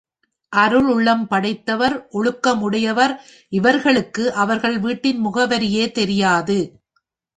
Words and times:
அருள் 0.53 0.87
உள்ளம் 0.87 1.27
படைத்தவர், 1.27 1.95
ஒழுக்கம் 2.11 2.61
உடையவர் 2.61 3.13
இவர்களுக்கு 3.51 4.33
அவர்கள் 4.35 4.79
வீட்டின் 4.79 5.21
முகவரியே 5.25 5.85
தெரியாது. 5.91 6.59